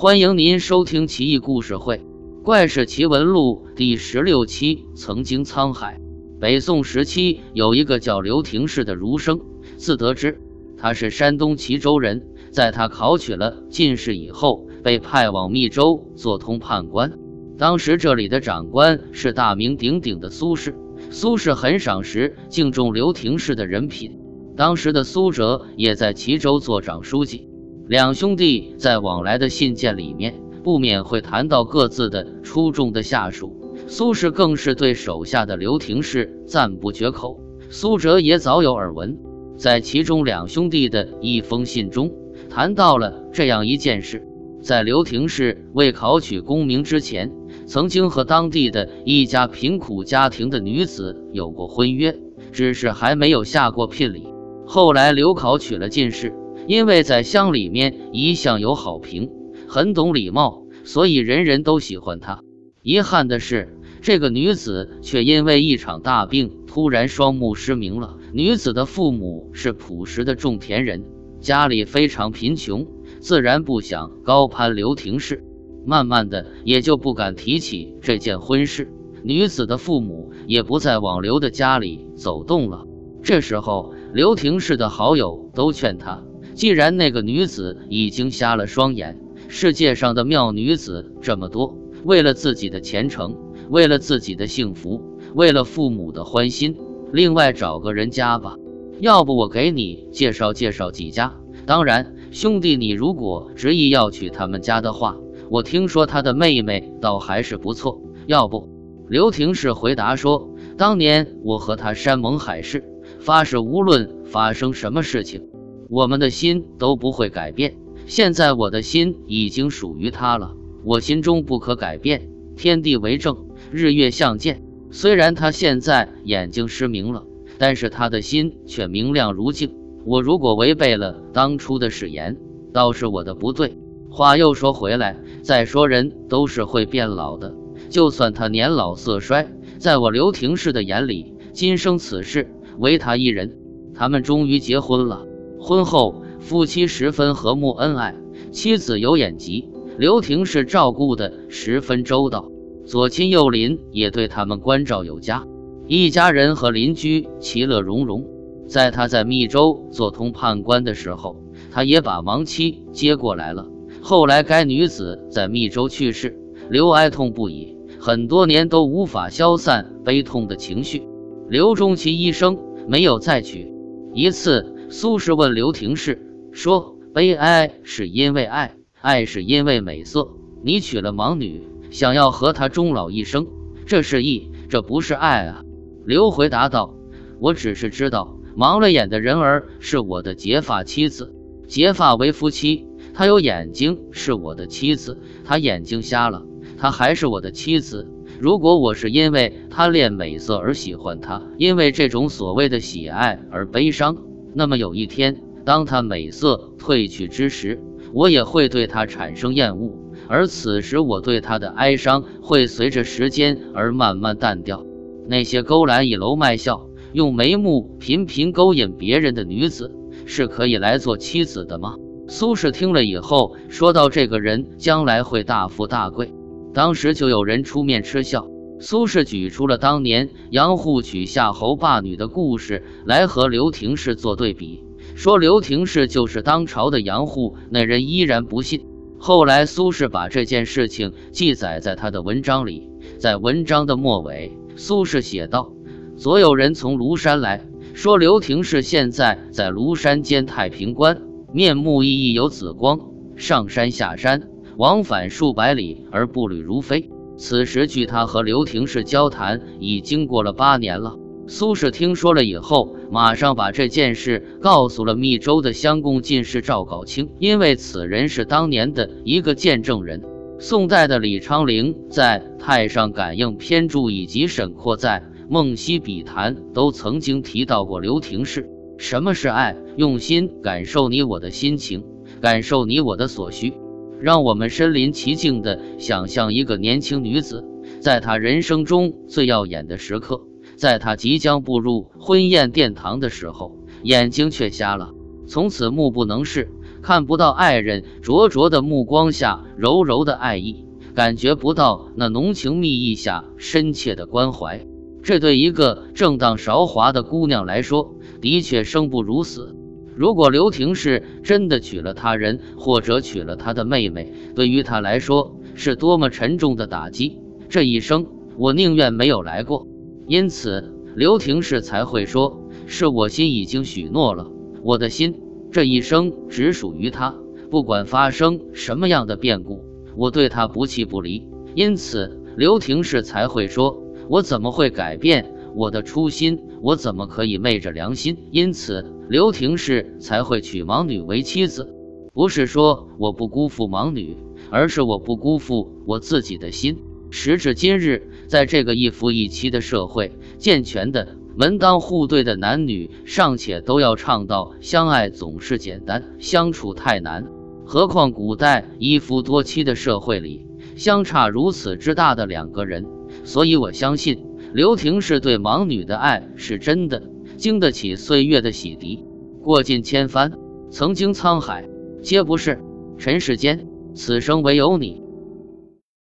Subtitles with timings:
[0.00, 1.96] 欢迎您收听《奇异故事会·
[2.44, 4.84] 怪事奇闻录》第十六期。
[4.94, 6.00] 曾经沧海，
[6.38, 9.40] 北宋时期有一个叫刘廷士的儒生，
[9.76, 10.40] 自得知
[10.76, 12.24] 他是山东齐州人。
[12.52, 17.18] 在他考取了进士以后，被派往密州做通判官。
[17.58, 20.74] 当时这里的长官是大名鼎鼎的苏轼，
[21.10, 24.16] 苏轼很赏识、敬重刘廷士的人品。
[24.56, 27.47] 当时的苏辙也在齐州做长书记，
[27.88, 33.56] 两兄弟在往来的信件里面，不免会谈到各自的出众的下属。
[33.86, 39.16] 苏轼更是对手下的刘廷士赞不绝口，苏辙也早有耳闻。
[39.56, 42.12] 在其中两兄弟的一封信中，
[42.50, 44.22] 谈到了这样一件事：
[44.60, 47.32] 在刘廷士未考取功名之前，
[47.66, 52.14] 曾经和当地的一家贫苦家庭的女子有过婚约，
[52.52, 54.28] 只是还没有下过聘礼。
[54.66, 56.34] 后来刘考取了进士，
[56.68, 59.30] 因为在乡里面一向有好评，
[59.66, 62.42] 很懂礼貌，所以人人都喜欢他。
[62.82, 68.18] 遗憾的是，这个女子却因为一场大病突然双目失明了。
[68.34, 71.04] 女子的父母是朴实的种田人，
[71.40, 72.86] 家里非常贫穷，
[73.18, 75.42] 自然不想高攀刘廷士，
[75.86, 78.92] 慢慢的也就不敢提起这件婚事。
[79.22, 82.84] 女子的父母也不再往刘的家里走动了。
[83.22, 83.94] 这时候。
[84.14, 86.24] 刘廷士的好友都劝他，
[86.58, 93.36] 既然那个女子已经瞎了双眼，世界上的妙女子这么多，为了自己的前程，
[93.70, 95.00] 为了自己的幸福，
[95.36, 96.76] 为了父母的欢心，
[97.12, 98.56] 另外找个人家吧。
[98.98, 101.32] 要不我给你介绍介绍几家？
[101.64, 105.16] 当然，兄弟，你如果执意要娶他们家的话，
[105.50, 108.02] 我听说他的妹妹倒还是不错。
[108.26, 108.68] 要不，
[109.08, 112.82] 刘廷士回答说：“当年我和他山盟海誓。”
[113.20, 115.42] 发誓，无论发生什么事情，
[115.88, 117.74] 我们的心都不会改变。
[118.04, 122.28] 现在我的心已经属于他了，我心中不可改变。
[122.56, 124.62] 天地为证，日月相见。
[124.90, 127.24] 虽然他现在眼睛失明了，
[127.56, 129.74] 但是他的心却明亮如镜。
[130.04, 132.36] 我如果违背了当初的誓言，
[132.72, 133.78] 倒是我的不对。
[134.10, 137.54] 话又说回来，再说人都是会变老的，
[137.88, 142.50] 就算他年老色衰，在我刘廷士的眼里，今生此世。
[142.78, 143.56] 唯他一人，
[143.94, 145.26] 他们终于结婚了。
[145.60, 148.14] 婚后，夫妻十分和睦恩爱，
[148.50, 152.50] 妻子有眼疾，刘廷是照顾的十分周到，
[152.86, 155.46] 左亲右邻也对他们关照有加，
[155.86, 158.24] 一家人和邻居其乐融融。
[158.66, 161.36] 在他在密州做通判官的时候，
[161.70, 163.66] 他也把亡妻接过来了。
[164.00, 166.38] 后来该女子在密州去世，
[166.70, 171.02] 刘哀痛不已，很多年都无法消散悲痛的情绪。
[171.48, 172.58] 刘终其一生。
[172.90, 173.70] 没有再娶。
[174.14, 180.30] 一次，苏轼问刘廷士说：“悲哀是因为爱，爱是因为美色。
[180.62, 183.46] 你娶了盲女，想要和她终老一生，
[183.84, 185.62] 这是义，这不是爱啊。”
[186.06, 186.94] 刘回答道
[187.38, 191.34] ：“我只是知道，盲了眼的人儿是我的结发妻子，
[191.66, 192.86] 结发为夫妻。
[193.12, 196.46] 她有眼睛是我的妻子，她眼睛瞎了，
[196.78, 198.10] 她还是我的妻子。”
[198.40, 204.16] 如果我是因为他恋美色而喜欢他，因为这种所谓的喜爱而悲伤，
[204.58, 207.80] 那么有一天，当他美色褪去之时，
[208.12, 209.96] 我也会对他产生厌恶，
[210.26, 214.84] 而此时我对他的哀伤会随着时间而慢慢淡掉。
[215.28, 219.94] 那些勾栏倚楼卖笑，用眉目频频勾引别人的女子，
[220.26, 221.94] 是可以来做妻子的吗？
[222.26, 226.34] 苏轼听了以后说到：“这个人将来会大富大贵。”
[226.74, 228.48] 当时就有人出面嗤笑，
[228.80, 234.84] 苏轼举出了当年杨户娶夏侯霸女的故事来和刘廷士做对比，
[235.16, 238.86] 说刘廷士就是当朝的杨户，那人依然不信。
[239.18, 245.72] 后来苏轼把这件事情记载在他的文章里，在文章的末尾，苏轼写道
[246.16, 251.20] ：“所有人从庐山来说刘廷士现在在庐山间太平官，
[251.52, 253.00] 面目熠熠有紫光，
[253.36, 257.10] 上山下山。”往返数百里而步履如飞。
[257.38, 261.16] 此时距他和刘廷士交谈已经过了八年了。
[261.46, 270.22] 苏轼听说了以后，马上把这件事告诉了密州的乡公进士赵杲清，因为此人是当年的一个见证人。
[270.58, 278.68] 宋代的李昌龄在《太上感应篇注》以及沈括在《梦溪笔谈》都曾经提到过刘廷士。
[278.98, 279.76] 什么是爱？
[279.96, 282.04] 用心感受你我的心情，
[282.40, 283.72] 感受你我的所需。
[284.20, 287.64] 让我们身临其境地想象一个年轻女子，
[288.00, 290.42] 在她人生中最耀眼的时刻，
[290.76, 295.12] 在她即将步入婚宴殿堂的时候，眼睛却瞎了，
[295.46, 296.70] 从此目不能视，
[297.02, 304.86] 看不到爱人灼灼的目光下柔柔的爱意，感觉不到那浓情蜜意下深切的关怀。
[305.22, 309.74] 这对一个正当韶华的姑娘来说，的确生不如死。
[310.18, 317.38] 如果刘婷是真的娶了他人，或者娶了他的妹妹，对于他来说是多么沉重的打击！
[317.68, 318.26] 这一生，
[318.56, 319.86] 我宁愿没有来过。
[320.26, 324.50] 因此，刘婷是才会说：“是我心已经许诺了，
[324.82, 327.36] 我的心这一生只属于他，
[327.70, 329.84] 不管发生什么样的变故，
[330.16, 334.02] 我对他不弃不离。”因此，刘婷是才会说。
[334.28, 336.58] 我怎么会改变我的初心？
[336.82, 338.36] 我怎么可以昧着良心？
[338.50, 341.94] 因此，刘廷氏才会娶盲女为妻子。
[342.34, 344.36] 不是说我不辜负盲女，
[344.70, 346.98] 而是我不辜负我自己的心。
[347.30, 357.46] 时至今日，在这个一夫一妻的社会，健全的门当户对的男女尚且都要倡导相爱总是简单，相处太难，
[357.86, 360.66] 何况古代一夫多妻的社会里，
[360.96, 363.06] 相差如此之大的两个人。
[363.44, 364.42] 所以，我相信
[364.72, 367.22] 刘婷是对盲女的爱是真的，
[367.56, 369.24] 经得起岁月的洗涤，
[369.62, 370.52] 过尽千帆，
[370.90, 371.88] 曾经沧海，
[372.22, 372.78] 皆不是。
[373.16, 375.22] 尘世间，此生唯有你。